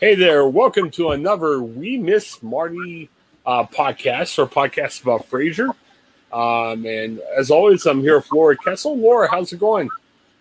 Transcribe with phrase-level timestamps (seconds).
[0.00, 3.08] Hey there, welcome to another We Miss Marty
[3.46, 5.74] uh, podcast or podcast about Frasier.
[6.32, 8.96] Um, and as always, I'm here with Laura Kessel.
[8.98, 9.88] Laura, how's it going?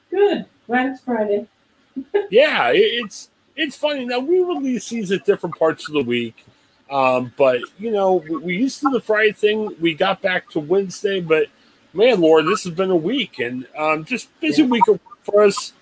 [0.10, 0.46] Good.
[0.68, 1.48] Glad it's Friday.
[2.32, 4.06] yeah, it, it's it's funny.
[4.06, 6.44] Now we release these at different parts of the week,
[6.90, 9.76] um, but you know we, we used to do the Friday thing.
[9.80, 11.48] We got back to Wednesday, but
[11.94, 14.70] man, Laura, this has been a week and um, just busy Yeah.
[14.70, 14.84] week
[15.22, 15.74] for us.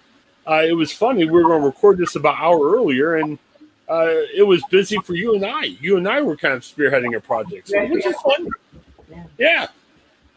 [0.46, 1.24] Uh, it was funny.
[1.24, 3.40] We were going to record this about an hour earlier, and
[3.92, 5.64] uh, it was busy for you and I.
[5.82, 8.48] You and I were kind of spearheading a project, so, which is fun.
[9.10, 9.24] Yeah.
[9.38, 9.68] Yeah,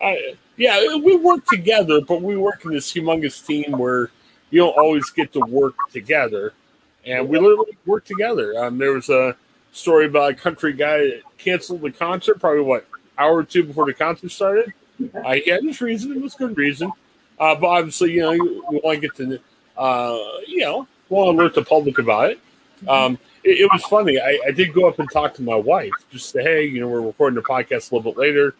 [0.02, 4.10] I, yeah, we work together, but we work in this humongous team where
[4.50, 6.52] you don't always get to work together,
[7.06, 8.58] and we literally work together.
[8.58, 9.36] Um, there was a
[9.70, 12.86] story about a country guy that canceled the concert probably what
[13.18, 14.72] hour or two before the concert started.
[15.24, 16.90] I he had his reason; it was good reason.
[17.38, 19.40] Uh, but obviously, you know, we want to get to,
[19.76, 22.40] uh, you know, want to alert the public about it.
[22.88, 24.18] Um, it, it was funny.
[24.18, 26.88] I, I did go up and talk to my wife, just say, hey, you know,
[26.88, 28.54] we're recording the podcast a little bit later.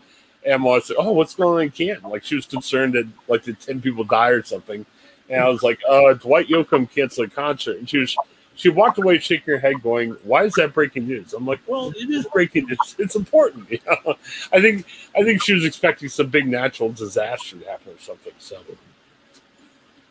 [0.44, 2.10] And I like, oh, what's going on in Canton?
[2.10, 4.84] Like, she was concerned that, like, did 10 people die or something?
[5.30, 7.78] And I was like, uh, Dwight Yoakam canceled a concert.
[7.78, 8.14] And she was,
[8.54, 11.32] she walked away shaking her head going, why is that breaking news?
[11.32, 12.94] I'm like, well, it is breaking news.
[12.98, 13.68] It's important.
[13.70, 14.16] You know?
[14.52, 14.86] I think,
[15.16, 18.34] I think she was expecting some big natural disaster to happen or something.
[18.38, 18.60] So,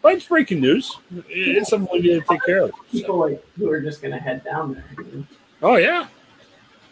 [0.04, 0.98] but it's breaking news.
[1.30, 2.72] It's something we need to take care of.
[2.92, 5.24] People like who are just gonna head down there.
[5.64, 6.08] Oh yeah,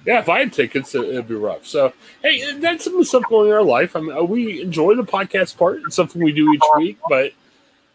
[0.05, 0.19] yeah.
[0.19, 1.67] If I had tickets, it, it'd be rough.
[1.67, 3.95] So hey, that's some of the stuff going in our life.
[3.95, 5.81] I mean, uh, we enjoy the podcast part.
[5.85, 7.33] It's something we do each week, but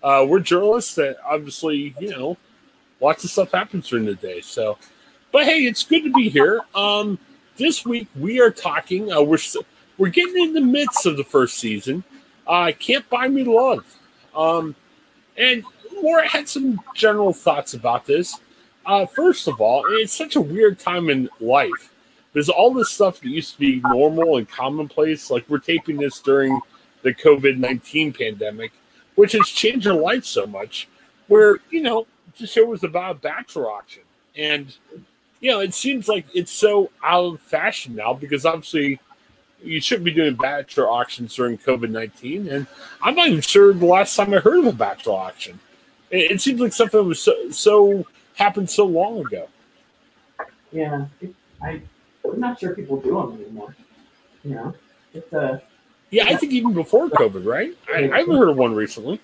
[0.03, 2.37] uh, we're journalists that obviously, you know,
[3.01, 4.43] lots of stuff happens during the day.
[4.43, 4.77] So,
[5.33, 6.61] but hey, it's good to be here.
[6.75, 7.19] Um,
[7.57, 9.11] this week we are talking.
[9.11, 9.39] Uh, we're
[9.97, 12.05] we're getting in the midst of the first season.
[12.47, 13.85] Uh, Can't buy me love.
[14.35, 14.77] Um,
[15.39, 15.65] and
[16.03, 18.39] Laura had some general thoughts about this.
[18.85, 21.93] Uh, first of all, it's such a weird time in life.
[22.33, 25.31] There's all this stuff that used to be normal and commonplace.
[25.31, 26.61] Like we're taping this during
[27.03, 28.73] the COVID 19 pandemic,
[29.15, 30.89] which has changed our life so much.
[31.29, 32.07] Where, you know,
[32.39, 34.03] the show was about a bachelor auction.
[34.37, 34.73] And,
[35.41, 39.01] you know, it seems like it's so out of fashion now because obviously
[39.67, 42.49] you shouldn't be doing bachelor auctions during COVID 19.
[42.49, 42.67] And
[43.03, 45.59] I'm not even sure the last time I heard of a bachelor auction.
[46.11, 49.49] It, it seems like something that was so, so happened so long ago.
[50.73, 51.07] Yeah.
[51.21, 51.83] It, I
[52.33, 53.75] I'm not sure people do them anymore.
[54.45, 54.75] You know,
[55.13, 55.63] it's a
[56.11, 57.73] Yeah, I think even before COVID, right?
[57.93, 59.21] I, I haven't heard of one recently.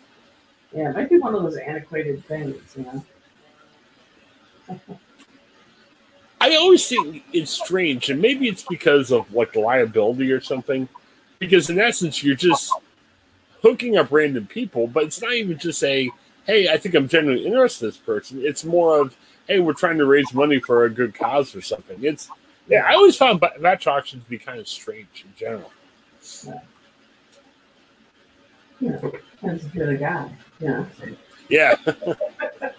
[0.74, 2.56] yeah, it might be one of those antiquated things.
[2.76, 4.78] You know.
[6.42, 10.88] I always think it's strange, and maybe it's because of like liability or something.
[11.38, 12.72] Because in essence, you're just
[13.62, 16.10] hooking up random people, but it's not even just a,
[16.44, 18.40] hey, I think I'm genuinely interested in this person.
[18.42, 19.16] It's more of,
[19.46, 22.02] hey, we're trying to raise money for a good cause or something.
[22.02, 22.28] It's,
[22.68, 25.72] yeah, I always found bachelor auctions to be kind of strange in general.
[28.80, 30.28] Yeah, depends if you're guy.
[30.58, 30.88] Know.
[31.48, 31.76] Yeah.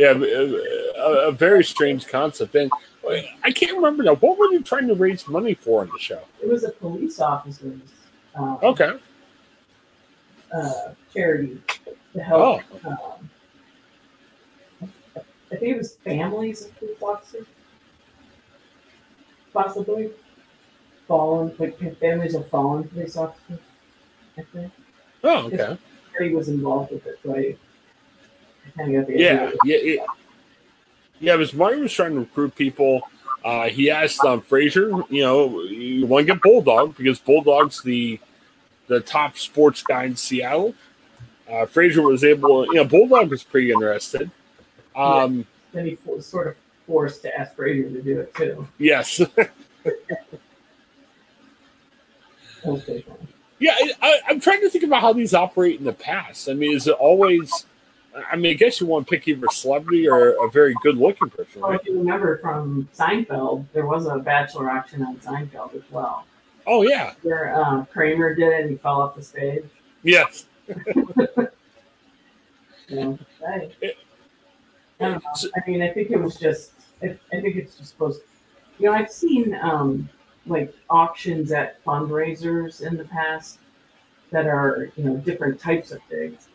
[0.00, 2.54] yeah, a, a very strange concept.
[2.54, 2.70] And
[3.44, 4.14] I can't remember now.
[4.14, 6.22] What were you trying to raise money for on the show?
[6.42, 7.80] It was a police officer's
[8.34, 8.92] um, Okay.
[10.54, 10.72] uh,
[11.12, 11.60] charity
[12.14, 12.62] to help.
[12.82, 12.88] Oh.
[12.90, 13.30] Um,
[15.52, 17.46] I think it was families of police officers,
[19.52, 20.10] possibly
[21.06, 23.58] fallen, like families of fallen police officers.
[24.38, 24.72] I think
[25.22, 25.76] Oh, okay.
[26.12, 30.00] Harry was involved with it, so I kind of got the Yeah, yeah, it,
[31.20, 31.36] yeah.
[31.36, 33.02] Because Martin was trying to recruit people.
[33.44, 38.20] Uh, he asked um, Frasier, you know, you want to get Bulldog because Bulldog's the
[38.86, 40.74] the top sports guy in Seattle.
[41.48, 44.30] Uh, Frasier was able, you know, Bulldog was pretty interested.
[44.94, 46.56] Um, Then he was sort of
[46.86, 48.68] forced to ask Frasier to do it too.
[48.78, 49.20] Yes.
[52.66, 53.04] Okay.
[53.58, 56.48] Yeah, I, I, I'm trying to think about how these operate in the past.
[56.48, 57.66] I mean, is it always?
[58.30, 61.30] I mean, I guess you want to pick either a celebrity or a very good-looking
[61.30, 61.80] person, Well, right?
[61.80, 66.26] if you remember from Seinfeld, there was a bachelor auction on Seinfeld as well.
[66.66, 69.64] Oh yeah, Where uh, Kramer did it and he fell off the stage.
[70.02, 70.46] yes.
[72.92, 73.96] It-
[75.00, 75.14] I.
[75.56, 76.72] I mean, I think it was just.
[77.02, 78.20] I, I think it's just supposed.
[78.78, 80.08] You know, I've seen um,
[80.46, 83.58] like auctions at fundraisers in the past
[84.32, 86.48] that are you know different types of things.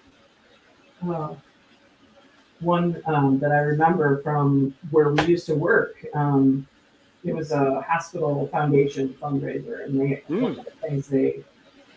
[1.09, 1.35] Uh,
[2.59, 5.95] one um, that I remember from where we used to work.
[6.13, 6.67] Um,
[7.23, 10.41] it was a hospital foundation fundraiser, and they Hmm.
[10.41, 11.43] one of the things they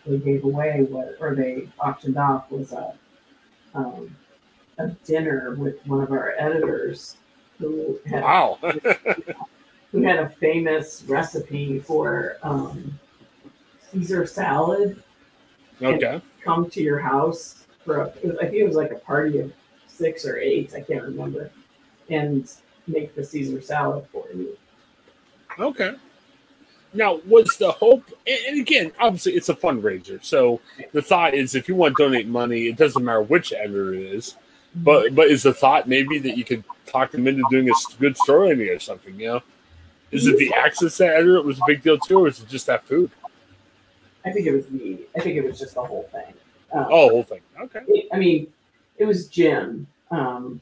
[0.07, 2.95] they gave away was, or they auctioned off was a
[3.75, 4.17] um,
[4.79, 7.17] a dinner with one of our editors
[7.59, 8.59] who had Wow.
[9.93, 12.99] who had a famous recipe for um,
[13.91, 15.03] Caesar salad
[15.83, 16.21] okay.
[16.45, 19.53] come to your house for a, I think it was like a party of
[19.99, 21.51] six or eight, I can't remember,
[22.09, 22.51] and
[22.87, 24.57] make the Caesar salad for you.
[25.59, 25.95] Okay.
[26.95, 30.25] Now, was the hope, and again, obviously, it's a fundraiser.
[30.25, 30.61] So
[30.93, 34.01] the thought is, if you want to donate money, it doesn't matter which editor it
[34.01, 34.37] is.
[34.75, 38.17] But but is the thought maybe that you could talk them into doing a good
[38.17, 39.19] story you or something?
[39.21, 39.43] You know,
[40.11, 42.49] is it the access to editor that was a big deal too, or is it
[42.49, 43.11] just that food?
[44.25, 46.35] I think it was the I think it was just the whole thing.
[46.73, 47.41] Um, Oh, whole thing.
[47.61, 47.81] Okay.
[48.13, 48.47] I mean,
[48.99, 50.61] it was Jim, um,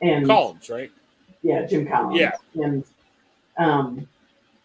[0.00, 0.90] and Columns, right?
[1.42, 2.20] yeah, Jim Collins.
[2.20, 2.32] Yeah.
[2.54, 2.84] And
[3.58, 4.08] um,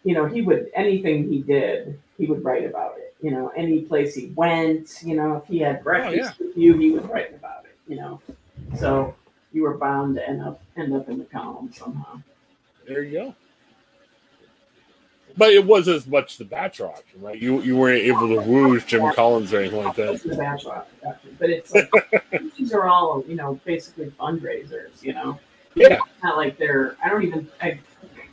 [0.04, 3.14] you know, he would anything he did, he would write about it.
[3.20, 6.90] You know, any place he went, you know, if he had breakfast with you, he
[6.90, 8.20] would write about it, you know.
[8.78, 9.14] So
[9.52, 12.20] you were bound to end up end up in the column somehow.
[12.86, 13.34] There you go.
[15.36, 17.40] But it wasn't as much the bachelor option, right?
[17.40, 20.14] You you weren't able to woo Jim Collins or anything like that.
[20.14, 21.90] It's the bachelor option, but it's like
[22.56, 25.38] these are all, you know, basically fundraisers, you know.
[25.74, 25.94] Yeah.
[25.94, 27.80] It's not like they're I don't even I,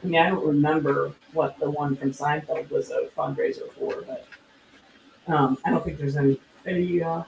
[0.04, 4.28] I mean I don't remember what the one from Seinfeld was a fundraiser for, but
[5.28, 7.24] um, I don't think there's any any uh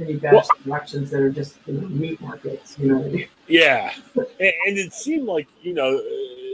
[0.00, 3.04] any bachelor elections that are just you know, meat markets, you know.
[3.04, 3.28] I mean?
[3.46, 6.00] Yeah, and, and it seemed like you know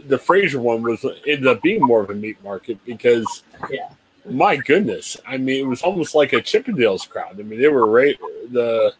[0.08, 3.88] the Frasier one was ended up being more of a meat market because, Yeah.
[4.28, 7.38] my goodness, I mean it was almost like a Chippendales crowd.
[7.40, 8.16] I mean they were right
[8.50, 8.92] the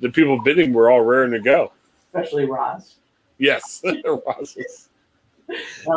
[0.00, 1.72] the people bidding were all raring to go.
[2.12, 2.96] Especially Roz.
[3.38, 4.88] Yes, Roz was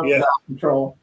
[0.04, 0.16] Yeah.
[0.18, 0.96] out of control.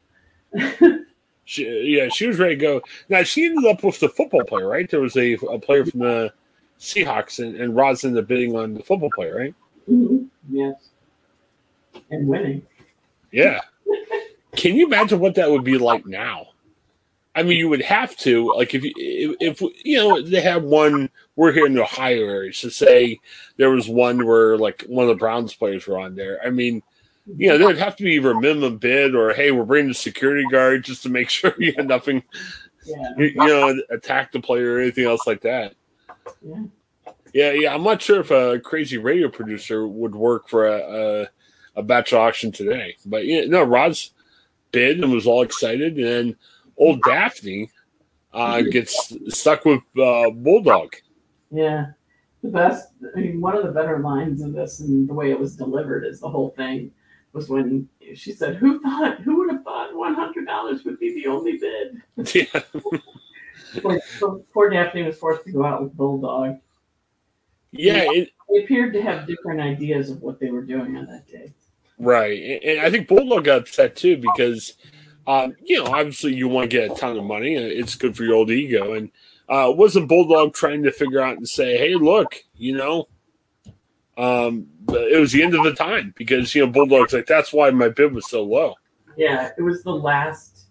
[1.44, 2.82] she, yeah, she was ready to go.
[3.08, 4.88] Now she ended up with the football player, right?
[4.88, 6.32] There was a, a player from the
[6.78, 9.54] Seahawks, and, and Roz ended up bidding on the football player, right?
[9.90, 10.26] Mhm.
[10.50, 10.88] Yes.
[12.10, 12.62] And winning.
[13.32, 13.60] Yeah.
[14.54, 16.48] Can you imagine what that would be like now?
[17.34, 18.92] I mean, you would have to like if you
[19.40, 21.08] if, if you know they have one.
[21.34, 23.18] We're here in the Ohio area, so say
[23.56, 26.38] there was one where like one of the Browns players were on there.
[26.44, 26.82] I mean,
[27.26, 29.94] you know, there'd have to be either a minimum bid or hey, we're bringing the
[29.94, 32.22] security guard just to make sure you had nothing,
[32.84, 33.14] Yeah.
[33.16, 35.74] you, you know, attack the player or anything else like that.
[36.42, 36.64] Yeah.
[37.32, 37.74] Yeah, yeah.
[37.74, 41.28] I'm not sure if a crazy radio producer would work for a a,
[41.76, 44.12] a bachelor auction today, but yeah, no, Rod's
[44.72, 46.36] bid and was all excited, and then
[46.76, 47.70] old Daphne
[48.32, 50.94] uh, gets stuck with uh, Bulldog.
[51.50, 51.86] Yeah.
[52.42, 55.38] The best, I mean, one of the better lines of this and the way it
[55.38, 56.90] was delivered is the whole thing
[57.32, 61.58] was when she said, Who thought, who would have thought $100 would be the only
[61.58, 62.02] bid?
[62.34, 62.62] yeah,
[63.80, 66.58] Poor, poor- poor Daphne was forced to go out with Bulldog.
[67.70, 71.26] yeah, it, They appeared to have different ideas of what they were doing on that
[71.26, 71.52] day.
[71.98, 72.60] Right.
[72.64, 74.74] And, I think Bulldog got upset too because,
[75.26, 78.24] um, you know, obviously you want to get a ton of money, it's good for
[78.24, 78.94] your old ego.
[78.94, 79.10] And
[79.48, 83.08] uh, wasn't Bulldog trying to figure out and say, "Hey, look, you know."
[84.18, 87.70] Um, it was the end of the time because you know Bulldog's like that's why
[87.70, 88.74] my bid was so low.
[89.16, 90.66] Yeah, it was the last.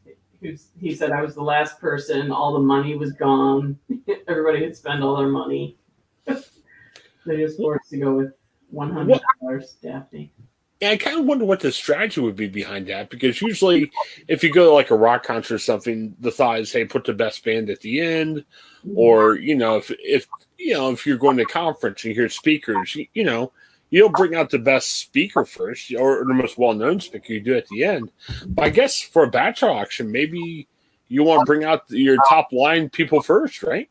[0.79, 2.31] He, said I was the last person.
[2.31, 3.77] All the money was gone.
[4.27, 5.77] Everybody had spent all their money.
[6.25, 8.33] they just forced to go with
[8.71, 10.33] one hundred dollars, Daphne.
[10.81, 13.91] And I kind of wonder what the strategy would be behind that because usually,
[14.27, 17.03] if you go to like a rock concert or something, the thought is, hey, put
[17.03, 18.97] the best band at the end, mm-hmm.
[18.97, 22.21] or you know, if if you know if you're going to a conference and you
[22.21, 23.51] hear speakers, you, you know,
[23.91, 27.33] you don't bring out the best speaker first or the most well known speaker.
[27.33, 28.11] You do at the end.
[28.47, 30.67] But I guess for a bachelor auction, maybe
[31.09, 33.89] you want to bring out your top line people first, right?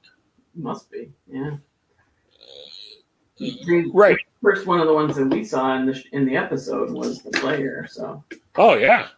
[0.54, 1.56] must be, yeah.
[3.40, 4.18] The Right.
[4.42, 7.30] First one of the ones that we saw in the in the episode was the
[7.30, 7.86] player.
[7.90, 8.22] So
[8.56, 9.08] Oh yeah,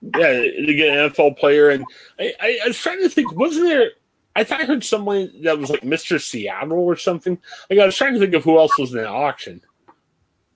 [0.00, 1.84] Yeah, to get an NFL player, and
[2.18, 3.90] I, I, I was trying to think, wasn't there?
[4.34, 6.20] I thought I heard someone that was like Mr.
[6.20, 7.38] Seattle or something.
[7.70, 9.60] Like I was trying to think of who else was in the auction.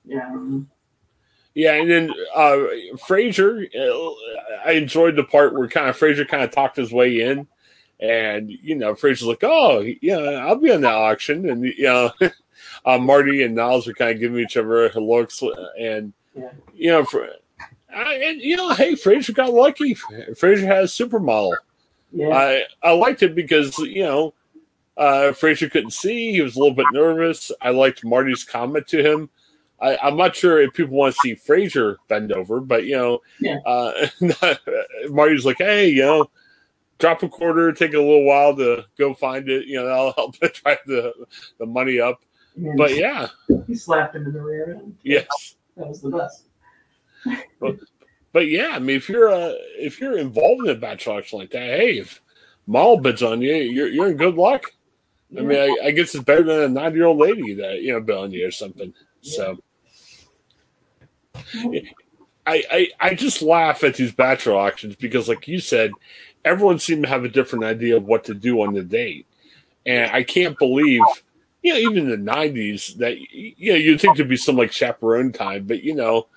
[0.05, 0.35] Yeah.
[1.55, 2.67] Yeah, and then uh,
[3.09, 7.21] Frasier, uh, I enjoyed the part where kind of Frasier kind of talked his way
[7.23, 7.47] in,
[7.99, 12.13] and you know Frasier's like, "Oh, yeah, I'll be on that auction," and you know,
[12.87, 15.43] uh, Marty and Niles were kind of giving each other looks,
[15.79, 16.51] and Yeah.
[16.75, 17.29] you know, for,
[17.95, 19.95] I, and you know, hey, Frasier got lucky.
[19.95, 21.57] Frasier has supermodel.
[22.13, 22.29] Yeah.
[22.29, 24.35] I I liked it because you know,
[24.97, 27.51] uh, Frasier couldn't see; he was a little bit nervous.
[27.61, 29.29] I liked Marty's comment to him.
[29.81, 33.21] I, I'm not sure if people want to see Frasier bend over, but you know,
[33.41, 33.59] Yeah.
[33.67, 34.07] uh,
[35.11, 36.31] Marty's like, hey, you know,
[36.99, 39.67] drop a quarter, take a little while to go find it.
[39.67, 41.13] You know, that'll help drive the
[41.59, 42.21] the money up.
[42.57, 43.29] And But yeah,
[43.67, 44.97] he slapped him in the rear end.
[45.03, 45.57] yes.
[45.77, 46.45] That was the best.
[47.61, 47.77] But
[48.33, 51.51] but yeah, I mean, if you're uh, if you're involved in a bachelor auction like
[51.51, 52.21] that, hey, if
[52.67, 54.73] Mall bids on you, you're you're in good luck.
[55.37, 57.93] I mean, I, I guess it's better than a 90 year old lady that you
[57.93, 58.95] know bid on you or something.
[59.23, 59.59] So
[62.47, 65.91] I, I I just laugh at these bachelor auctions because, like you said,
[66.45, 69.27] everyone seemed to have a different idea of what to do on the date,
[69.85, 71.03] and I can't believe.
[71.63, 74.73] You know, even in the '90s, that you know, you'd think there'd be some like
[74.73, 76.29] chaperone time, but you know,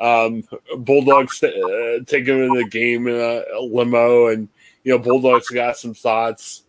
[0.00, 0.44] um,
[0.78, 4.48] Bulldogs uh, taking him in the game in a, a limo, and
[4.84, 6.62] you know, Bulldogs got some thoughts.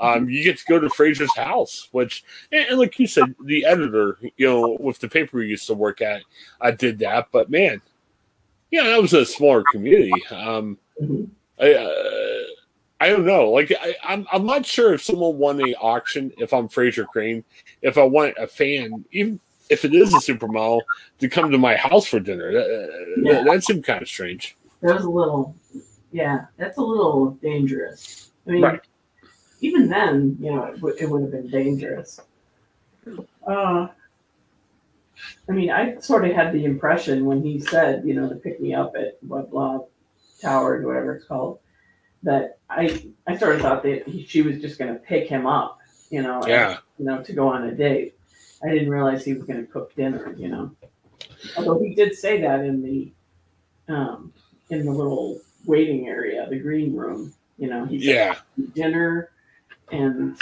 [0.00, 3.64] Um, you get to go to Frasier's house, which, and, and like you said, the
[3.64, 6.22] editor, you know, with the paper we used to work at,
[6.60, 7.28] I did that.
[7.32, 7.80] But man,
[8.70, 10.12] yeah, that was a smaller community.
[10.30, 11.28] Um, Mhm.
[11.58, 12.33] I, uh,
[13.04, 13.50] I don't know.
[13.50, 16.32] Like, I, I'm, I'm not sure if someone won the auction.
[16.38, 17.44] If I'm Frasier Crane,
[17.82, 20.80] if I want a fan, even if it is a supermodel,
[21.18, 23.32] to come to my house for dinner, that, Yeah.
[23.34, 24.56] that, that seemed kind of strange.
[24.80, 25.54] That was a little,
[26.12, 28.30] yeah, that's a little dangerous.
[28.46, 28.80] I mean, Right.
[29.60, 32.20] even then, you know, it, w- it would have been dangerous.
[33.46, 33.88] Uh,
[35.46, 38.62] I mean, I sort of had the impression when he said, you know, to pick
[38.62, 39.80] me up at what blah
[40.40, 41.58] tower, or whatever it's called,
[42.24, 45.46] that I I sort of thought that he, she was just going to pick him
[45.46, 45.78] up,
[46.10, 48.16] you know, and, you know, to go on a date.
[48.64, 50.72] I didn't realize he was going to cook dinner, you know.
[51.56, 53.12] Although he did say that in the
[53.88, 54.32] um,
[54.70, 57.34] in the little waiting area, the green room.
[57.58, 58.36] You know, he said Yeah.
[58.74, 59.30] dinner
[59.92, 60.36] and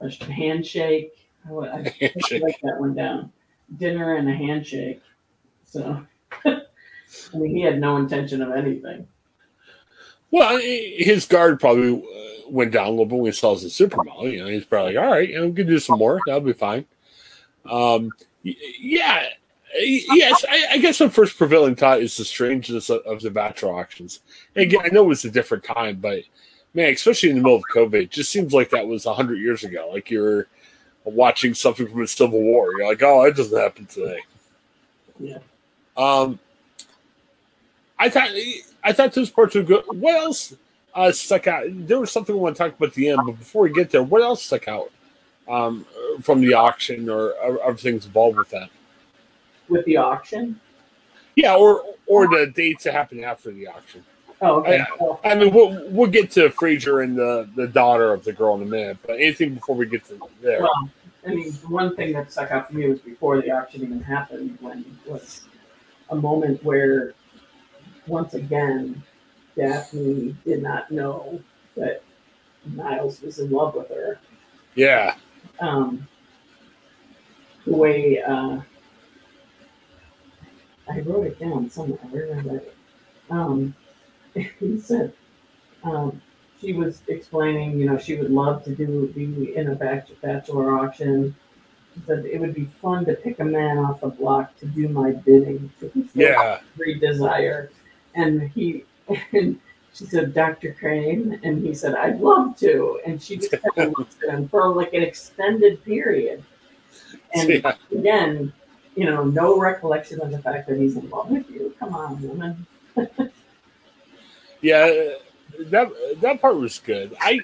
[0.00, 1.12] a handshake.
[1.48, 2.42] I, I Handshake.
[2.42, 3.32] write that one down.
[3.76, 5.02] Dinner and a handshake.
[5.66, 6.04] So,
[6.44, 6.62] I
[7.34, 9.08] mean, he had no intention of anything.
[10.34, 14.32] Well, his guard probably uh, went down a little bit when he saw the supermodel.
[14.32, 16.18] You know, he's probably like, all right, you know, we can do some more.
[16.26, 16.86] That'll be fine.
[17.64, 18.10] Um,
[18.42, 19.28] yeah,
[19.72, 20.44] yes.
[20.50, 24.22] I, I guess the first prevailing thought is the strangeness of, of the bachelor auctions.
[24.56, 26.24] And again, I know it was a different time, but
[26.74, 29.62] man, especially in the middle of COVID, it just seems like that was hundred years
[29.62, 29.88] ago.
[29.92, 30.48] Like you're
[31.04, 32.72] watching something from the Civil War.
[32.76, 34.18] You're like, oh, that doesn't happen today.
[35.20, 35.38] Yeah.
[35.96, 36.40] Um,
[38.00, 38.30] I thought
[38.84, 39.84] I thought those parts were good.
[39.88, 40.54] What else
[40.94, 41.64] uh, stuck out?
[41.68, 43.90] There was something I want to talk about at the end, but before we get
[43.90, 44.92] there, what else stuck out
[45.48, 45.86] um,
[46.22, 48.70] from the auction or other things involved with that?
[49.68, 50.60] With the auction?
[51.34, 54.04] Yeah, or or the dates that happened after the auction.
[54.40, 54.84] Oh, okay.
[55.00, 58.54] Well, I mean, we'll we'll get to Frasier and the the daughter of the girl
[58.56, 60.60] in a minute, but anything before we get to there?
[60.60, 60.90] well,
[61.26, 64.58] I mean, one thing that stuck out for me was before the auction even happened,
[64.60, 65.42] when was
[66.10, 67.14] a moment where,
[68.06, 69.02] once again,
[69.56, 71.40] Daphne did not know
[71.76, 72.02] that
[72.66, 74.18] Niles was in love with her.
[74.74, 75.14] Yeah,
[75.60, 76.06] um,
[77.64, 78.60] the way uh,
[80.88, 81.98] I wrote it down somewhere.
[82.10, 82.76] Where did I write it?
[83.30, 83.74] Um,
[84.34, 85.12] he said
[85.84, 86.20] um,
[86.60, 91.34] she was explaining, you know, she would love to do be in a bachelor auction.
[91.94, 94.88] She said it would be fun to pick a man off the block to do
[94.88, 95.70] my bidding.
[95.80, 97.70] To yeah, every desire.
[98.14, 98.84] And he
[99.32, 99.60] and
[99.92, 100.74] she said, Dr.
[100.78, 103.00] Crane, and he said, I'd love to.
[103.06, 106.42] And she just kind of looked at him for like an extended period.
[107.32, 107.74] And yeah.
[107.92, 108.52] again,
[108.96, 111.74] you know, no recollection of the fact that he's in love with you.
[111.78, 112.66] Come on, woman.
[114.64, 115.10] Yeah,
[115.58, 115.92] that
[116.22, 117.14] that part was good.
[117.20, 117.40] I,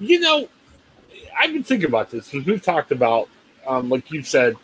[0.00, 0.48] you know,
[1.38, 3.28] I've been thinking about this because we've talked about,
[3.66, 4.56] um, like you said,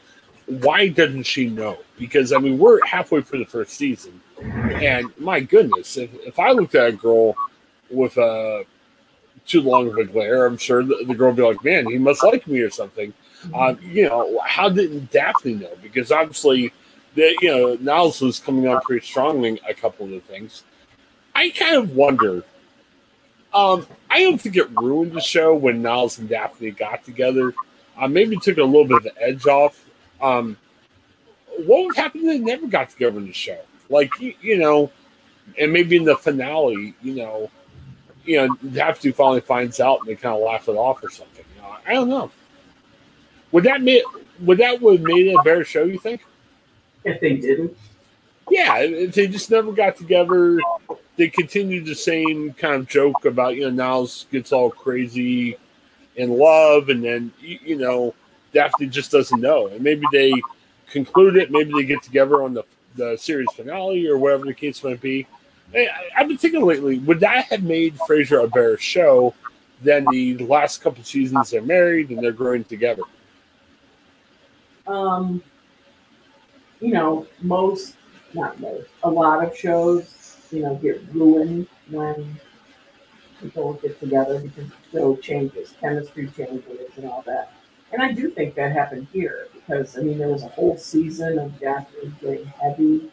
[0.47, 1.77] why doesn't she know?
[1.99, 6.53] Because I mean, we're halfway through the first season, and my goodness, if if I
[6.53, 7.35] looked at a girl
[7.91, 8.65] with a
[9.47, 11.99] too long of a glare, I'm sure the, the girl would be like, "Man, he
[11.99, 13.13] must like me" or something.
[13.55, 15.73] Um, you know, how didn't Daphne know?
[15.83, 16.73] Because obviously,
[17.15, 20.63] the you know Niles was coming on pretty strongly a couple of the things.
[21.35, 22.45] I, I kind of wonder.
[23.53, 27.53] Um, I don't think it ruined the show when Niles and Daphne got together.
[27.99, 29.85] Uh, maybe took a little bit of the edge off.
[30.21, 30.57] Um,
[31.67, 33.59] what would happen if they never got together in the show?
[33.91, 34.91] Like you, you know,
[35.59, 37.51] and maybe in the finale, you know,
[38.25, 41.45] you know, Daphne finally finds out and they kind of laugh it off or something.
[41.57, 42.31] You know, I don't know.
[43.53, 44.05] Would that make
[44.41, 45.83] would that would have made it a better show?
[45.83, 46.25] You think?
[47.05, 47.77] If they didn't,
[48.51, 50.59] yeah, if they just never got together,
[51.17, 55.57] they continued the same kind of joke about you know Niles gets all crazy
[56.17, 58.15] in love, and then you know
[58.53, 60.33] Daphne just doesn't know, and maybe they
[60.91, 62.65] conclude it, maybe they get together on the
[62.97, 65.27] the series finale or whatever the case might be.
[65.75, 69.35] I, I've been thinking lately, would that have made Frasier a better show
[69.83, 73.03] than the last couple seasons they're married and they're growing together?
[74.91, 75.43] um,
[76.81, 77.97] you know, most,
[78.35, 82.39] not most, a lot of shows, you know, get ruined when
[83.41, 87.53] people get together because show changes, chemistry changes, and all that.
[87.93, 91.39] And I do think that happened here because I mean there was a whole season
[91.39, 93.11] of Daphne getting heavy.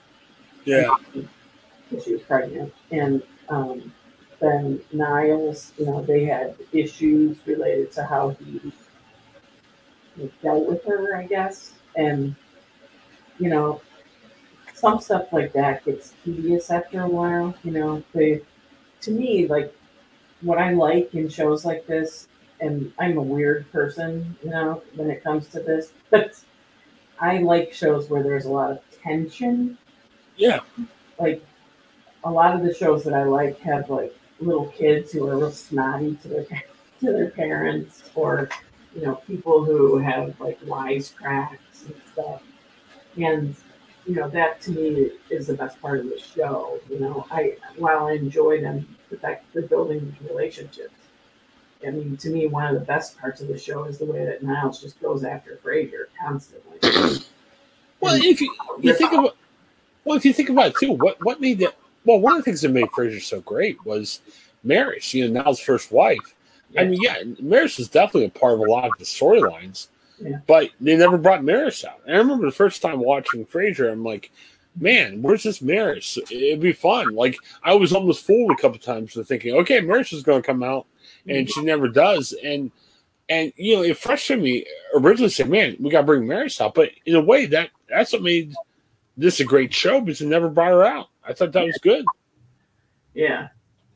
[0.65, 3.93] Yeah, because she was pregnant, and um,
[4.39, 8.73] then Niles, you know, they had issues related to how he
[10.17, 12.35] he dealt with her, I guess, and
[13.39, 13.81] you know,
[14.73, 17.55] some stuff like that gets tedious after a while.
[17.63, 18.41] You know, they
[19.01, 19.73] to me like
[20.41, 22.26] what I like in shows like this,
[22.59, 26.39] and I'm a weird person, you know, when it comes to this, but
[27.19, 29.77] I like shows where there's a lot of tension
[30.37, 30.59] yeah,
[31.19, 31.43] like
[32.23, 35.51] a lot of the shows that I like have like little kids who are real
[35.51, 36.43] snotty to their
[36.99, 38.49] to their parents, or
[38.95, 42.41] you know people who have like wisecracks and stuff.
[43.17, 43.55] And
[44.05, 46.79] you know that to me is the best part of the show.
[46.89, 50.93] You know, I while I enjoy them, the fact they're building relationships.
[51.85, 54.25] I mean, to me, one of the best parts of the show is the way
[54.25, 56.79] that Niles just goes after Frasier constantly.
[57.99, 59.35] Well, if you, you think about
[60.05, 61.75] well, if you think about it too, what what made that?
[62.05, 64.21] Well, one of the things that made Frasier so great was
[64.63, 66.35] Maris, you know, Niles' first wife.
[66.77, 69.87] I mean, yeah, Maris was definitely a part of a lot of the storylines,
[70.21, 70.41] Yeah.
[70.45, 72.01] but they never brought Maris out.
[72.05, 74.31] And I remember the first time watching Frasier, I'm like,
[74.79, 76.17] man, where's this Maris?
[76.29, 77.15] It'd be fun.
[77.15, 80.45] Like I was almost fooled a couple times with thinking, okay, Maris is going to
[80.45, 80.85] come out,
[81.29, 82.33] and she never does.
[82.43, 82.71] And
[83.29, 85.29] and you know, it frustrated me originally.
[85.29, 88.21] Said, man, we got to bring Maris out, but in a way, that that's what
[88.21, 88.53] made
[89.15, 91.07] this a great show because they never brought her out.
[91.23, 92.05] I thought that was good.
[93.13, 93.47] Yeah,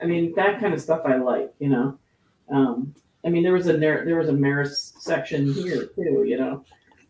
[0.02, 1.54] I mean that kind of stuff I like.
[1.60, 2.00] You know,
[2.50, 2.94] um,
[3.26, 6.24] I mean there was a there was a Maris section here too.
[6.26, 6.66] You know,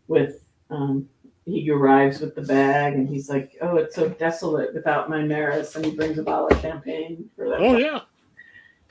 [0.08, 1.08] with um,
[1.44, 5.74] he arrives with the bag and he's like, "Oh, it's so desolate without my Maris,"
[5.74, 7.60] and he brings a bottle of champagne for that.
[7.60, 8.00] Oh yeah,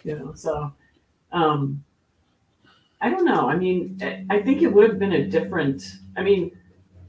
[0.04, 0.74] You know, so
[1.32, 1.84] um,
[3.00, 3.50] I don't know.
[3.50, 3.98] I mean,
[4.30, 5.84] I- think it would have been a different.
[6.18, 6.52] I mean,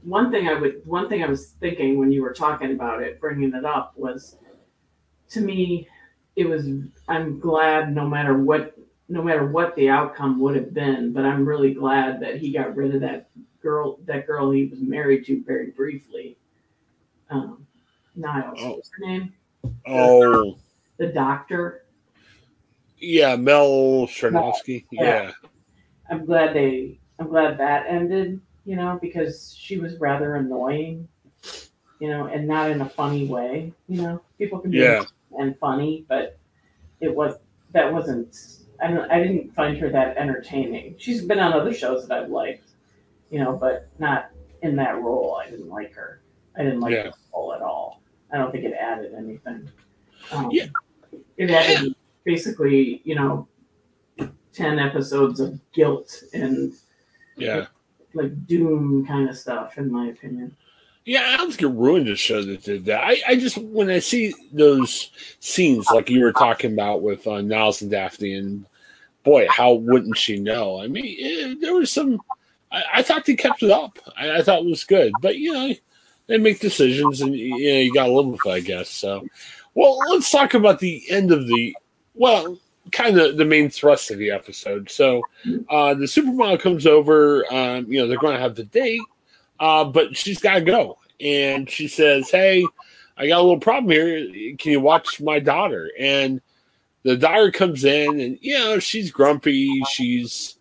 [0.03, 3.19] one thing I would, one thing I was thinking when you were talking about it,
[3.19, 4.37] bringing it up was,
[5.29, 5.87] to me,
[6.35, 6.67] it was.
[7.07, 8.77] I'm glad no matter what,
[9.09, 12.75] no matter what the outcome would have been, but I'm really glad that he got
[12.75, 13.29] rid of that
[13.61, 16.37] girl, that girl he was married to very briefly.
[17.29, 17.65] Um,
[18.15, 18.71] Niles, Oh.
[18.75, 19.33] what's her name?
[19.87, 20.57] oh
[20.97, 21.82] The doctor.
[23.03, 24.85] Yeah, Mel Chernovsky.
[24.91, 25.31] Yeah,
[26.09, 31.07] I'm glad they I'm glad that ended, you know, because she was rather annoying,
[31.99, 33.73] you know, and not in a funny way.
[33.87, 35.03] You know, people can be Yeah.
[35.37, 36.37] and funny, but
[37.01, 37.35] it was
[37.71, 38.35] that wasn't
[38.81, 40.95] I don't I didn't find her that entertaining.
[40.97, 42.69] She's been on other shows that I've liked,
[43.29, 44.29] you know, but not
[44.61, 45.41] in that role.
[45.43, 46.21] I didn't like her.
[46.57, 47.03] I didn't like Yeah.
[47.03, 48.01] her role at all.
[48.31, 49.69] I don't think it added anything.
[50.31, 50.67] Um, Yeah.
[51.37, 53.47] It added basically, you know,
[54.53, 56.73] ten episodes of guilt and
[57.37, 57.67] yeah,
[58.13, 60.55] like doom kind of stuff, in my opinion.
[61.05, 61.31] yeah.
[61.33, 63.03] I don't think it ruined the show that did that.
[63.03, 67.41] I, I just when I see those scenes like you were talking about with uh,
[67.41, 68.65] Niles and Daphne, and
[69.23, 70.81] boy, how wouldn't she know?
[70.81, 72.21] I mean, eh, there was some.
[72.71, 73.97] I, I thought they kept it up.
[74.17, 75.73] I, I thought it was good, but you know,
[76.27, 78.89] they make decisions, and you know, you got to live with it, I guess.
[78.89, 79.27] So,
[79.73, 81.75] well, let's talk about the end of the
[82.13, 82.57] well,
[82.91, 84.89] kind of the main thrust of the episode.
[84.89, 85.21] So,
[85.69, 87.45] uh, the supermodel comes over.
[87.53, 89.01] Um, you know, they're going to have the date,
[89.59, 92.65] uh, but she's got to go, and she says, "Hey,
[93.17, 94.55] I got a little problem here.
[94.57, 96.41] Can you watch my daughter?" And
[97.03, 99.81] the daughter comes in, and you know, she's grumpy.
[99.91, 100.57] She's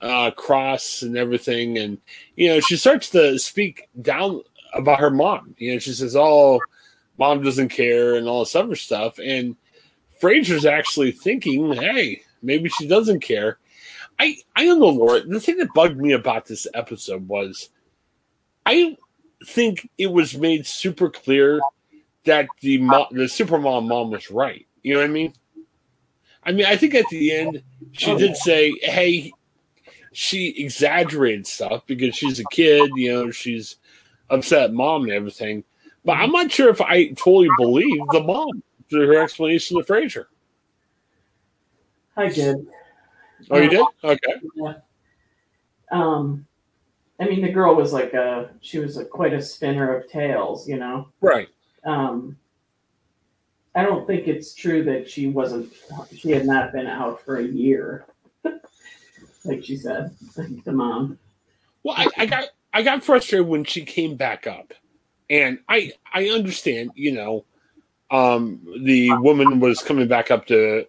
[0.00, 1.98] uh, cross and everything, and
[2.36, 4.42] you know, she starts to speak down
[4.74, 5.54] about her mom.
[5.58, 6.60] You know, she says, "Oh,
[7.18, 9.56] mom doesn't care," and all this other stuff, and
[10.20, 13.58] Frasier's actually thinking, hey, maybe she doesn't care.
[14.18, 15.20] I I don't know, Laura.
[15.22, 17.70] The thing that bugged me about this episode was
[18.66, 18.96] I
[19.46, 21.60] think it was made super clear
[22.24, 24.66] that the mo- the supermom mom was right.
[24.82, 25.32] You know what I mean?
[26.42, 29.32] I mean, I think at the end she did say, "Hey,
[30.12, 32.90] she exaggerated stuff because she's a kid.
[32.96, 33.76] You know, she's
[34.30, 35.64] upset mom and everything."
[36.04, 40.26] But I'm not sure if I totally believe the mom through her explanation to Frasier.
[42.16, 42.66] I did.
[43.50, 43.86] Oh, you did?
[44.02, 44.34] Okay.
[44.56, 44.74] Yeah.
[45.92, 46.46] Um,
[47.20, 50.68] I mean, the girl was like a she was a, quite a spinner of tales,
[50.68, 51.08] you know.
[51.20, 51.48] Right.
[51.84, 52.36] Um,
[53.74, 55.72] I don't think it's true that she wasn't
[56.16, 58.06] she had not been out for a year,
[59.44, 61.18] like she said, like the mom.
[61.82, 64.74] Well, I, I got I got frustrated when she came back up,
[65.30, 67.44] and I I understand, you know,
[68.10, 70.86] um, the woman was coming back up to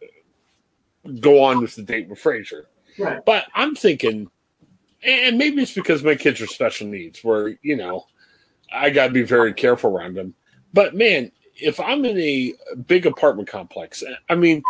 [1.19, 2.63] go on with the date with Frasier,
[2.97, 3.23] Right.
[3.25, 4.29] but I'm thinking,
[5.03, 8.05] and maybe it's because my kids are special needs, where you know,
[8.73, 10.33] I got to be very careful around them.
[10.73, 12.53] But man, if I'm in a
[12.87, 14.61] big apartment complex, I mean,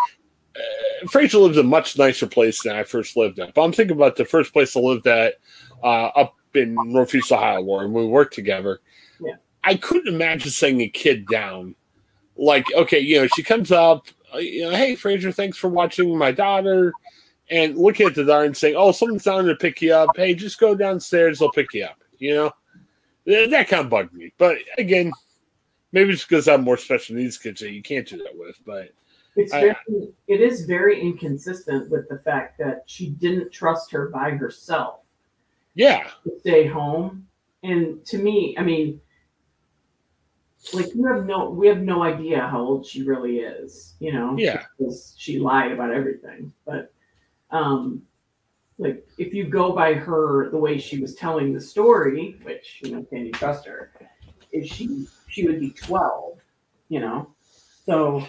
[0.55, 3.53] uh, Frasier lives in a much nicer place than I first lived at.
[3.53, 5.35] But I'm thinking about the first place I lived at
[5.83, 8.79] uh, up in Northeast Ohio, where we worked together.
[9.19, 9.35] Yeah.
[9.63, 11.75] I couldn't imagine setting a kid down.
[12.39, 16.17] Like, okay, you know, she comes up, uh, you know, hey, Frasier, thanks for watching
[16.17, 16.93] my daughter.
[17.51, 20.09] And looking at the daughter and saying, oh, someone's down to pick you up.
[20.15, 21.97] Hey, just go downstairs, they'll pick you up.
[22.19, 22.53] You know,
[23.25, 24.31] that, kind of bugged me.
[24.37, 25.11] But again,
[25.91, 28.59] maybe it's because I'm more special needs kids that you can't do that with.
[28.65, 28.91] But
[29.35, 34.09] It's I- very, it is very inconsistent with the fact that she didn't trust her
[34.09, 34.99] by herself
[35.75, 37.25] yeah, stay home.
[37.63, 38.99] And to me, I mean,
[40.73, 44.35] like you have no, we have no idea how old she really is, you know?
[44.37, 44.63] Yeah.
[44.77, 46.51] Because she lied about everything.
[46.65, 46.91] But,
[47.51, 48.03] um,
[48.79, 52.95] like if you go by her the way she was telling the story, which you
[52.95, 53.91] know, can you trust her?
[54.51, 56.39] Is she she would be twelve,
[56.87, 57.29] you know?
[57.85, 58.25] So,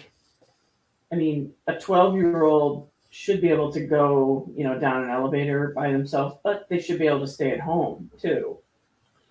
[1.11, 5.09] I mean, a twelve year old should be able to go, you know, down an
[5.09, 8.57] elevator by themselves, but they should be able to stay at home too.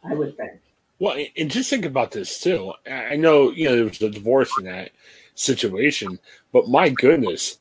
[0.03, 0.61] I would think.
[1.01, 2.73] Well, and- just think about this too.
[2.87, 4.93] I I know you know there was a divorce in that
[5.35, 6.21] situation,
[6.53, 7.59] but my goodness,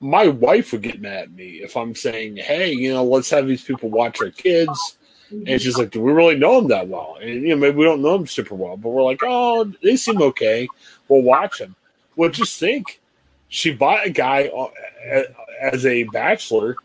[0.00, 3.46] my wife would get mad at me if I'm saying, "Hey, you know, let's have
[3.46, 4.98] these people watch our kids,"
[5.46, 7.84] and she's like, "Do we really know them that well?" And you know, maybe we
[7.84, 10.68] don't know them super well, but we're like, "Oh, they seem okay.
[11.08, 11.76] We'll watch them."
[12.16, 13.00] Well, just think,
[13.48, 15.22] she bought a guy uh,
[15.60, 16.76] as a bachelor.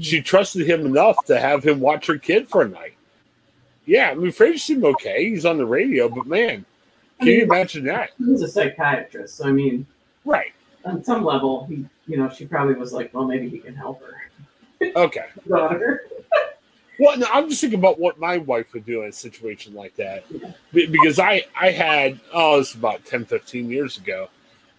[0.00, 2.94] She trusted him enough to have him watch her kid for a night.
[3.86, 5.28] Yeah, I mean, Frasier seemed okay.
[5.28, 6.64] He's on the radio, but man,
[7.20, 8.10] I can you imagine that?
[8.18, 9.86] He's a psychiatrist, so I mean,
[10.24, 10.52] Right.
[10.84, 14.02] on some level, he, you know, she probably was like, well, maybe he can help
[14.02, 15.26] her Okay.
[15.48, 16.06] daughter.
[16.98, 19.96] Well, no, I'm just thinking about what my wife would do in a situation like
[19.96, 20.24] that.
[20.72, 24.28] Be- Because I, I had, oh, this was about 10, 15 years ago.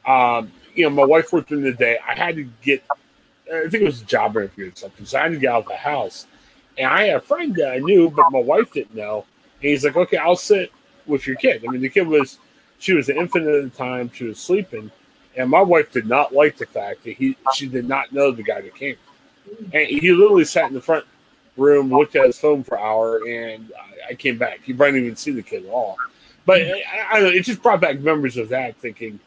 [0.05, 1.97] Um, you know, my wife worked during the day.
[2.07, 2.83] I had to get,
[3.53, 5.05] I think it was a job interview or something.
[5.05, 6.27] So I had to get out of the house.
[6.77, 9.25] And I had a friend that I knew, but my wife didn't know.
[9.61, 10.71] And he's like, okay, I'll sit
[11.05, 11.63] with your kid.
[11.67, 12.39] I mean, the kid was,
[12.79, 14.11] she was an infant at the time.
[14.13, 14.91] She was sleeping.
[15.35, 18.43] And my wife did not like the fact that he, she did not know the
[18.43, 18.97] guy that came.
[19.73, 21.05] And he literally sat in the front
[21.57, 24.61] room, looked at his phone for an hour, and I, I came back.
[24.63, 25.97] He probably didn't even see the kid at all.
[26.45, 29.19] But I, I know, it just brought back memories of that, thinking,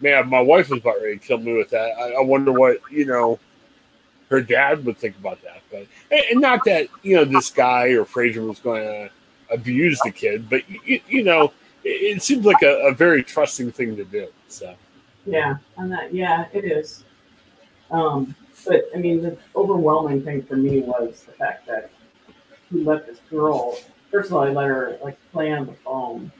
[0.00, 1.98] man, my wife was about ready to kill me with that.
[1.98, 3.38] I, I wonder what, you know,
[4.30, 5.62] her dad would think about that.
[5.70, 9.10] But and and not that, you know, this guy or Frasier was going to
[9.50, 13.72] abuse the kid, but, you, you know, it, it seems like a, a very trusting
[13.72, 14.28] thing to do.
[14.48, 14.74] So,
[15.28, 17.04] Yeah, on that, yeah, it is.
[17.90, 18.34] Um,
[18.66, 21.90] but I mean, the overwhelming thing for me was the fact that
[22.70, 23.78] he let this girl.
[24.10, 26.32] First of all, he let her like play on the phone,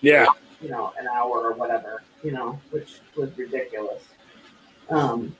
[0.00, 0.26] yeah.
[0.60, 4.02] you know, an hour or whatever, you know, which was ridiculous.
[4.90, 5.34] Um,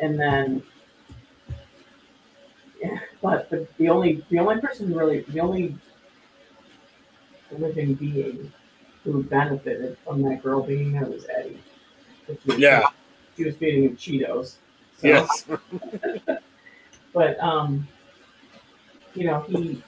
[0.00, 0.62] and then,
[2.80, 5.76] yeah, but the, the only the only person who really the only
[7.58, 8.52] living being
[9.04, 11.58] who benefited from that girl being there was Eddie.
[12.28, 12.86] Was- Yeah.
[13.36, 14.56] she was feeding him Cheetos.
[14.98, 15.44] So, Yes.
[17.12, 17.88] But um,
[19.14, 19.82] you know, he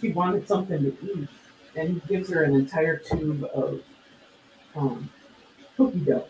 [0.00, 1.28] he wanted something to eat,
[1.74, 3.80] and he gives her an entire tube of
[4.74, 5.08] um,
[5.76, 6.26] cookie dough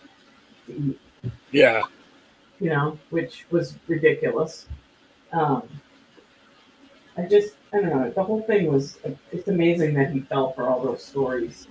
[0.67, 1.31] to eat.
[1.51, 1.83] Yeah.
[2.61, 4.67] You know, which was ridiculous.
[5.33, 5.69] Um,
[7.17, 8.11] I just I don't know.
[8.11, 8.99] The whole thing was
[9.33, 11.67] it's amazing that he fell for all those stories.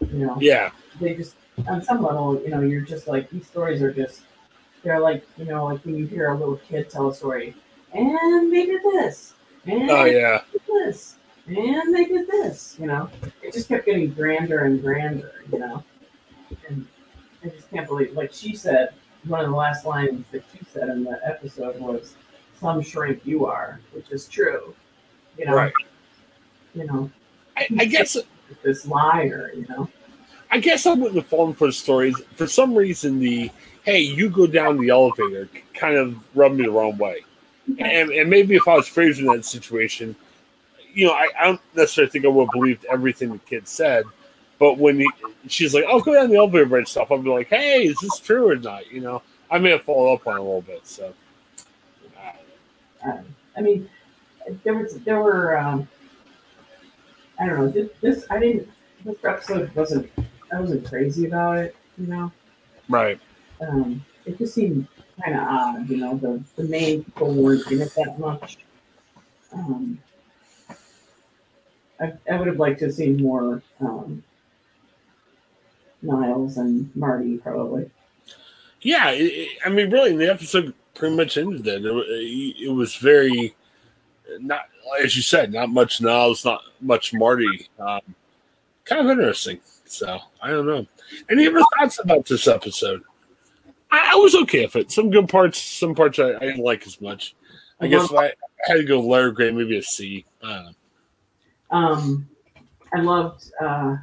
[0.00, 0.70] You know, Yeah.
[1.00, 1.36] they just
[1.68, 4.22] on some level, you know, you're just like these stories are just
[4.82, 7.54] they're like you know like when you hear a little kid tell a story,
[7.92, 9.34] and they did this,
[9.66, 12.76] and Oh yeah, they did this, and they did this.
[12.78, 13.10] You know,
[13.42, 15.32] it just kept getting grander and grander.
[15.52, 15.84] You know,
[16.68, 16.86] and
[17.44, 18.12] I just can't believe.
[18.12, 18.90] Like she said,
[19.26, 22.14] one of the last lines that she said in the episode was,
[22.58, 24.74] "Some shrink you are," which is true.
[25.38, 25.72] You know, right.
[26.74, 27.10] you know,
[27.56, 28.16] I, I guess
[28.62, 29.52] this liar.
[29.54, 29.88] You know.
[30.50, 32.16] I guess I wouldn't have fallen for the stories.
[32.34, 33.50] For some reason, the
[33.84, 37.24] hey, you go down the elevator kind of rubbed me the wrong way.
[37.78, 40.16] And, and maybe if I was Frasier in that situation,
[40.92, 44.04] you know, I, I don't necessarily think I would have believed everything the kid said.
[44.58, 45.10] But when he,
[45.48, 48.18] she's like, "I'll go down the elevator and stuff," I'll be like, "Hey, is this
[48.18, 50.86] true or not?" You know, I may have followed up on it a little bit.
[50.86, 51.14] So,
[53.02, 53.24] um,
[53.56, 53.88] I mean,
[54.64, 55.88] there was there were um,
[57.38, 58.68] I don't know this, this I didn't
[59.04, 60.10] this episode wasn't
[60.52, 62.32] I wasn't crazy about it you know
[62.88, 63.20] right,
[63.60, 64.86] um, it just seemed
[65.22, 68.58] kind of odd you know the the main people weren't in it that much
[69.52, 69.98] um,
[72.00, 74.22] I, I would have liked to have seen more um,
[76.02, 77.90] Niles and Marty probably
[78.82, 79.10] yeah.
[79.10, 81.84] It, I mean, really, the episode pretty much ended then.
[81.84, 83.54] It, it was very
[84.38, 84.62] not
[85.02, 87.68] as you said, not much Niles, not much Marty.
[87.78, 88.00] Um,
[88.84, 89.60] kind of interesting.
[89.86, 90.86] So I don't know.
[91.30, 93.02] Any other thoughts about this episode?
[93.90, 94.92] I, I was okay with it.
[94.92, 97.34] Some good parts, some parts I, I didn't like as much.
[97.80, 98.32] I guess if I
[98.66, 100.24] had to go lower grade, maybe a C.
[100.44, 100.72] I don't know.
[101.70, 102.28] Um,
[102.92, 103.96] I loved uh,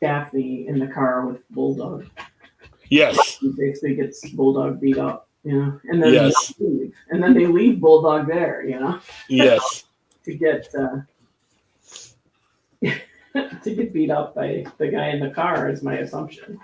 [0.00, 2.06] Daphne in the car with Bulldog.
[2.88, 6.54] Yes, He basically gets Bulldog beat up, you know, and then Yes.
[6.58, 9.84] they leave, and then they leave Bulldog there, you know, yes,
[10.24, 11.02] to get uh,
[13.62, 16.58] to get beat up by the guy in the car is my assumption.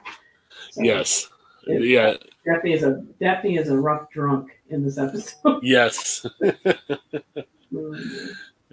[0.73, 1.29] So, yes,
[1.69, 2.15] it- yeah,
[2.45, 5.61] Daphne is a Daphne is a rough drunk in this episode.
[5.63, 6.27] yes.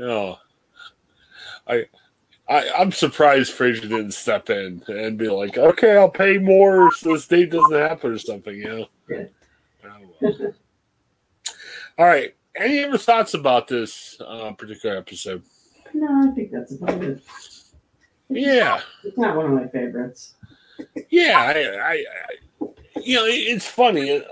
[0.01, 0.39] Oh,
[1.67, 1.85] I,
[2.47, 7.13] I, I'm surprised Frasier didn't step in and be like, "Okay, I'll pay more so
[7.13, 8.55] this date doesn't happen" or something.
[8.55, 8.85] You know.
[9.07, 9.25] Yeah.
[11.97, 12.35] All right.
[12.55, 15.43] Any other thoughts about this uh, particular episode?
[15.93, 17.21] no, I think that's about it.
[18.29, 20.35] Yeah, It's not one of my favorites.
[21.09, 21.39] yeah.
[21.39, 22.67] I, I, I
[23.01, 24.25] you know, it's funny, and,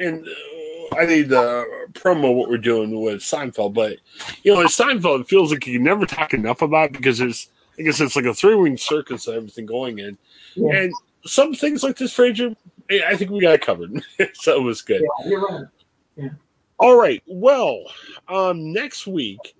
[0.00, 3.98] and uh, I need to promo what we're doing with Seinfeld, but
[4.42, 7.18] you know, in Seinfeld, it feels like you can never talk enough about it because
[7.18, 10.16] there's, I guess, it's like a three ring circus of everything going in,
[10.54, 10.92] Yeah, and
[11.26, 12.54] some things like this, Frasier, eh,
[12.90, 14.02] I think we got it covered,
[14.34, 15.02] so it was good.
[15.24, 16.30] yeah you're right.
[16.78, 17.22] All right.
[17.26, 17.84] Well,
[18.28, 19.54] um, next week,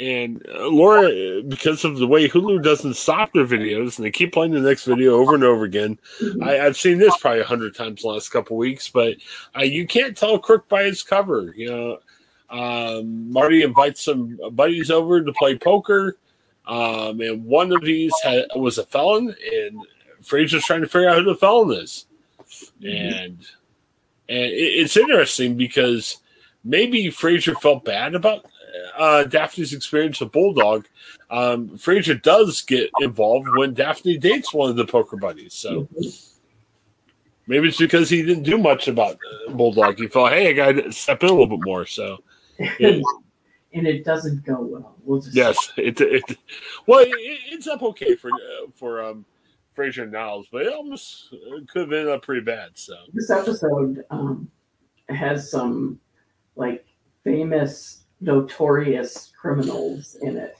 [0.00, 4.32] and uh, Laura, because of the way Hulu doesn't stop their videos and they keep
[4.32, 5.98] playing the next video over and over again,
[6.42, 8.88] I, I've seen this probably a hundred times the last couple weeks.
[8.88, 9.16] But
[9.56, 11.52] uh, you can't tell a crook by its cover.
[11.54, 11.98] You know,
[12.50, 16.16] um, Marty invites some buddies over to play poker,
[16.66, 19.78] um, and one of these had, was a felon, and
[20.22, 22.06] Frasier's trying to figure out who the felon is,
[22.82, 23.38] and
[24.28, 26.18] and it, it's interesting because
[26.64, 28.46] maybe Frasier felt bad about
[28.96, 30.86] uh, Daphne's experience with Bulldog.
[31.30, 35.88] Um, Frasier does get involved when Daphne dates one of the poker buddies, so
[37.46, 39.18] maybe it's because he didn't do much about
[39.50, 39.98] Bulldog.
[39.98, 41.86] He felt, hey, I got to step in a little bit more.
[41.86, 42.22] So
[42.80, 43.02] and,
[43.72, 44.94] and it doesn't go well.
[45.04, 46.38] We'll yes, it, it
[46.86, 49.24] well, it, it's up okay for uh, for um,
[49.80, 52.70] Frasier Niles, but it almost uh, could have ended up pretty bad.
[52.74, 54.50] So this episode um,
[55.08, 55.98] has some
[56.56, 56.84] like
[57.24, 60.56] famous, notorious criminals in it.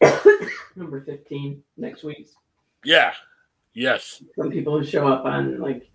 [0.76, 2.28] Number fifteen next week.
[2.84, 3.14] yeah,
[3.74, 5.90] yes, Some people who show up on like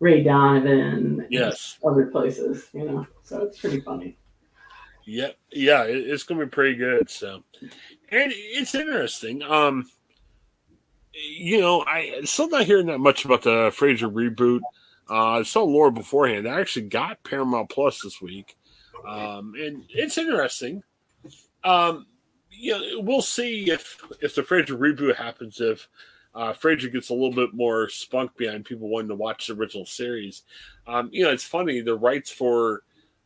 [0.00, 1.78] Ray Donovan, and yes.
[1.84, 3.06] other places, you know.
[3.22, 4.18] So it's pretty funny.
[5.06, 5.36] Yep.
[5.52, 7.08] Yeah, it, it's going to be pretty good.
[7.08, 7.44] So,
[8.10, 9.42] and it's interesting.
[9.42, 9.88] Um,
[11.16, 14.60] you know, I still not hearing that much about the Frasier reboot.
[15.08, 16.48] Uh, I saw Laura beforehand.
[16.48, 18.56] I actually got Paramount Plus this week,
[19.06, 20.82] um, and it's interesting.
[21.64, 22.06] Um,
[22.50, 25.60] you know, we'll see if if the Frasier reboot happens.
[25.60, 25.88] If
[26.34, 29.86] uh, Frasier gets a little bit more spunk behind people wanting to watch the original
[29.86, 30.42] series.
[30.86, 31.80] Um, you know, it's funny.
[31.80, 32.82] The rights for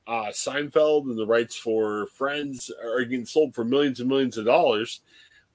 [0.07, 4.45] uh, Seinfeld and the rights for Friends are getting sold for millions and millions of
[4.45, 5.01] dollars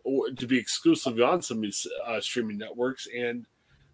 [0.06, 3.08] or to be exclusively on some of these uh, streaming networks.
[3.14, 3.46] And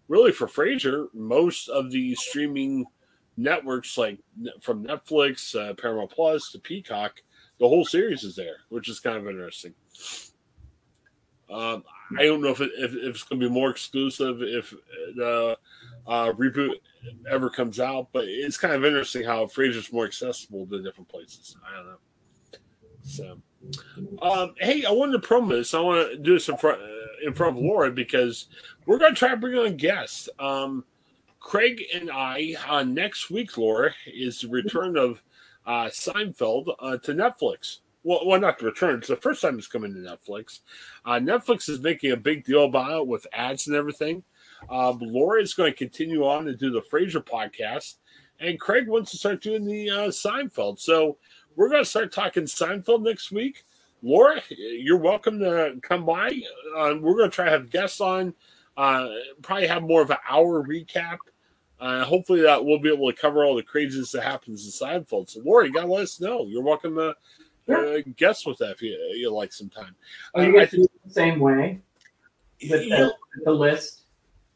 [0.08, 2.84] really, for Frasier, most of the streaming
[3.36, 4.18] networks, like
[4.60, 7.22] from Netflix, uh, Paramount Plus to Peacock,
[7.58, 9.74] the whole series is there, which is kind of interesting.
[11.50, 11.82] Um,
[12.18, 14.74] I don't know if, it, if, if it's going to be more exclusive if
[15.16, 15.56] the
[16.06, 16.76] uh, reboot
[17.30, 21.56] ever comes out, but it's kind of interesting how Frasier's more accessible to different places.
[21.66, 21.98] I don't know.
[23.02, 23.38] So,
[24.20, 25.74] um, hey, I wanted to promo this.
[25.74, 28.48] I want to do this in front uh, in front of Laura because
[28.86, 30.28] we're going to try to bring on guests.
[30.38, 30.84] Um,
[31.40, 35.22] Craig and I uh, next week, Laura, is the return of
[35.66, 37.78] uh, Seinfeld uh, to Netflix.
[38.04, 38.98] Well, well, not the return.
[38.98, 40.60] It's the first time it's coming to Netflix.
[41.04, 44.24] Uh, Netflix is making a big deal about it with ads and everything.
[44.70, 47.96] Um, Laura is going to continue on to do the Frasier podcast,
[48.40, 50.80] and Craig wants to start doing the uh, Seinfeld.
[50.80, 51.18] So
[51.56, 53.64] we're going to start talking Seinfeld next week.
[54.02, 56.28] Laura, you're welcome to come by.
[56.76, 58.34] Uh, we're going to try to have guests on.
[58.76, 59.08] Uh,
[59.42, 61.18] probably have more of an hour recap.
[61.78, 65.28] Uh, hopefully that we'll be able to cover all the craziness that happens in Seinfeld.
[65.28, 66.46] So, Laura, you got to let us know.
[66.46, 67.14] You're welcome to
[67.72, 69.94] uh, guest with that if you, you like some time.
[70.34, 71.80] Are you Uh, I going to do it the same way
[72.60, 74.02] with the, the list?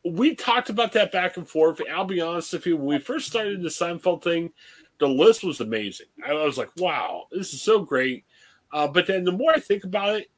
[0.04, 1.80] we talked about that back and forth.
[1.92, 4.52] I'll be honest with you, when we first started the Seinfeld thing,
[4.98, 6.06] the list was amazing.
[6.24, 8.24] I was like, wow, this is so great.
[8.72, 10.30] Uh, but then the more I think about it,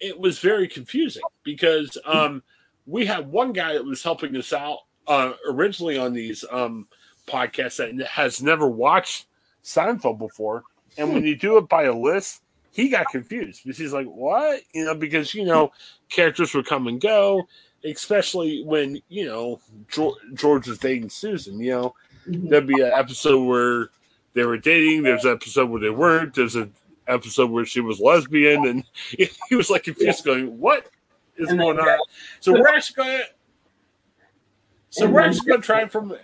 [0.00, 2.42] it was very confusing because um,
[2.86, 6.88] we had one guy that was helping us out uh, originally on these um,
[7.26, 9.26] podcasts that has never watched
[9.62, 10.62] Seinfeld before.
[10.96, 12.42] And when you do it by a list,
[12.72, 14.62] he got confused because he's like, what?
[14.72, 15.72] You know, because, you know,
[16.08, 17.46] characters would come and go
[17.84, 21.58] especially when you know George, George was dating Susan.
[21.60, 21.94] You know,
[22.30, 22.48] Mhm.
[22.48, 23.88] there'd be an episode where
[24.34, 25.02] they were dating.
[25.02, 26.34] There's an episode where they weren't.
[26.34, 26.72] There's an
[27.08, 28.84] episode where she was lesbian, and
[29.48, 30.86] he was like confused, going, "What
[31.36, 31.98] is And going on?"
[32.40, 33.22] So we're actually going.
[34.90, 36.14] So And we're actually going to try it from.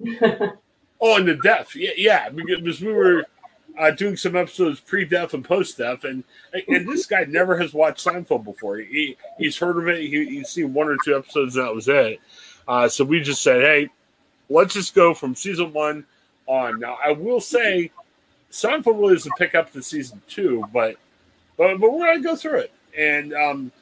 [0.98, 3.26] Oh, and the death, yeah, yeah, because we were
[3.78, 6.24] uh, doing some episodes pre-death and post-death, and
[6.68, 8.78] and this guy never has watched Seinfeld before.
[8.78, 10.00] He he's heard of it.
[10.00, 12.18] He, he's seen one or two episodes, and that was it.
[12.66, 13.90] Uh, so we just said, hey,
[14.48, 16.04] let's just go from season one
[16.46, 16.80] on.
[16.80, 17.90] Now, I will say,
[18.50, 20.96] Seinfeld really doesn't pick up to season two, but
[21.56, 23.72] but but we're gonna go through it, and um,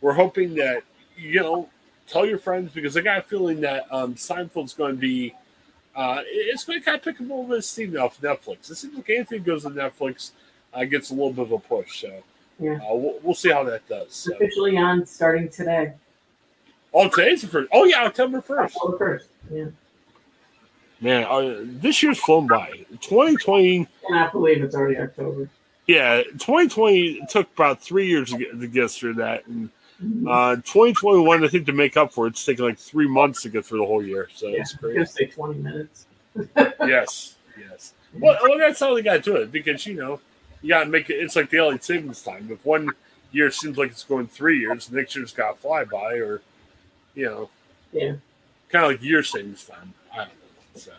[0.00, 0.82] we're hoping that
[1.16, 1.68] you know
[2.06, 5.34] tell your friends because I got a feeling that um, Seinfeld's going to be.
[5.96, 8.68] Uh, it's going to kind of pick up a little bit of steam off Netflix.
[8.68, 10.32] It seems like anything goes to Netflix
[10.74, 12.00] uh, gets a little bit of a push.
[12.00, 12.12] So
[12.58, 12.78] Yeah.
[12.78, 14.12] uh, we'll, we'll see how that does.
[14.12, 14.34] So.
[14.34, 15.92] Officially on starting today.
[16.92, 17.68] Oh, today's the first.
[17.72, 18.64] Oh, yeah, October 1st.
[18.74, 19.26] October first.
[19.52, 19.66] Yeah.
[21.04, 22.70] Man, uh, this year's flown by.
[23.02, 25.50] 2020, Cannot believe it's already October.
[25.86, 29.46] yeah, 2020 took about three years to get, to get through that.
[29.46, 29.68] And
[30.26, 33.50] uh, 2021, I think, to make up for it, it's taken like three months to
[33.50, 34.30] get through the whole year.
[34.34, 34.60] So yeah.
[34.60, 36.06] it's gonna say twenty minutes.
[36.56, 37.92] yes, yes.
[38.18, 40.20] Well, well, that's how they got to it because, you know,
[40.62, 42.48] you got to make it, it's like the daylight savings time.
[42.50, 42.88] If one
[43.30, 46.40] year seems like it's going three years, next year's got to fly by, or,
[47.14, 47.50] you know,
[47.92, 48.14] Yeah.
[48.70, 49.92] kind of like year savings time.
[50.12, 50.43] I don't know.
[50.74, 50.92] So,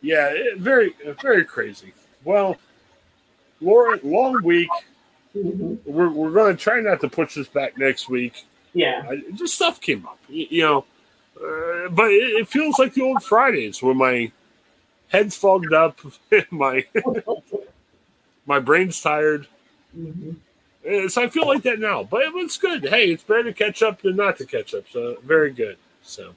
[0.00, 1.92] yeah, it, very, very crazy.
[2.24, 2.56] Well,
[3.60, 4.68] Laura, long week.
[5.36, 5.78] Mhm.
[5.86, 8.44] We're, we're going to try not to push this back next week.
[8.74, 9.02] Yeah.
[9.08, 10.84] I, just stuff came up, you, you know.
[11.36, 14.30] Uh, but it, it feels like the old Fridays where my
[15.08, 15.98] head's fogged up,
[16.50, 16.84] my
[18.46, 19.46] my brain's tired.
[19.98, 20.36] Mhm.
[20.86, 22.84] Uh, So I feel like that now, but it's good.
[22.84, 24.84] Hey, it's better to catch up than not to catch up.
[24.90, 25.76] So very good.
[26.02, 26.34] So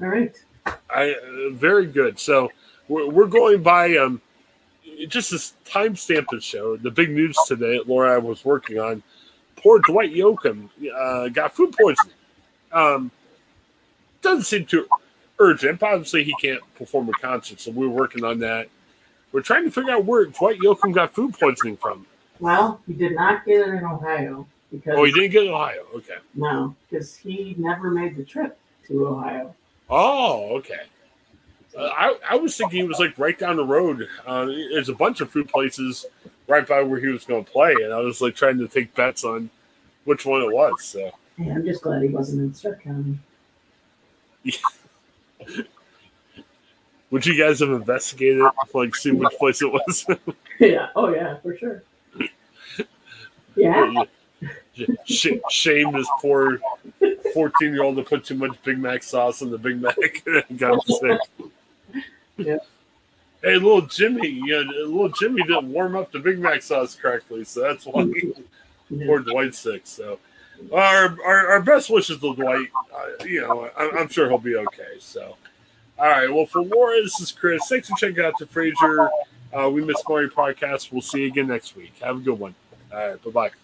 [0.00, 0.34] All right.
[0.66, 2.18] I uh, very good.
[2.18, 2.50] So
[2.88, 4.20] we're, we're going by um
[5.08, 6.76] just this timestamp the show.
[6.76, 9.02] The big news today, Laura was working on.
[9.56, 12.12] Poor Dwight Yoakam uh, got food poisoning.
[12.70, 13.10] Um,
[14.20, 14.86] doesn't seem too
[15.38, 15.80] urgent.
[15.80, 18.68] but Obviously, he can't perform a concert, so we're working on that.
[19.32, 22.06] We're trying to figure out where Dwight Yoakam got food poisoning from.
[22.40, 25.54] Well, he did not get it in Ohio because Oh, he didn't get it in
[25.54, 25.86] Ohio.
[25.94, 26.16] Okay.
[26.34, 29.54] no, because he never made the trip to Ohio.
[29.90, 30.80] Oh, okay.
[31.76, 34.08] Uh, I, I was thinking he was like right down the road.
[34.26, 36.06] Uh, there's a bunch of food places
[36.46, 38.94] right by where he was going to play, and I was like trying to take
[38.94, 39.50] bets on
[40.04, 40.84] which one it was.
[40.84, 43.18] So Hey, I'm just glad he wasn't in Stark County.
[47.10, 50.06] would you guys have investigated, like, see which place it was?
[50.60, 50.90] yeah.
[50.94, 51.82] Oh yeah, for sure.
[53.56, 54.02] Yeah.
[55.04, 56.58] Sh- shame this poor
[57.34, 59.96] 14 year old to put too much Big Mac sauce on the Big Mac
[60.48, 61.20] and got sick.
[62.38, 62.56] Yeah.
[63.42, 67.60] Hey, little Jimmy, yeah, little Jimmy didn't warm up the Big Mac sauce correctly, so
[67.60, 68.10] that's why
[68.90, 69.06] Yeah.
[69.06, 69.82] poor Dwight's sick.
[69.84, 70.18] So,
[70.72, 72.68] our our, our best wishes to Dwight.
[72.94, 74.98] Uh, you know, I'm, I'm sure he'll be okay.
[74.98, 75.36] So,
[75.98, 76.32] all right.
[76.32, 77.66] Well, for Laura, this is Chris.
[77.68, 79.08] Thanks for checking out the Frasier.
[79.52, 80.92] Uh, we Miss Maury podcast.
[80.92, 81.94] We'll see you again next week.
[82.02, 82.54] Have a good one.
[82.92, 83.22] All right.
[83.24, 83.63] Bye bye.